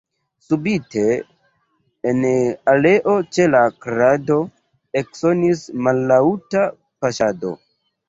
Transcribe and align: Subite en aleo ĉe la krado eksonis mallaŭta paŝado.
Subite 0.43 1.03
en 2.13 2.25
aleo 2.73 3.15
ĉe 3.37 3.47
la 3.53 3.63
krado 3.87 4.41
eksonis 5.05 5.65
mallaŭta 5.91 6.69
paŝado. 6.83 7.59